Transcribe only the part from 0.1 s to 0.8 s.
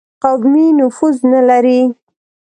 قومي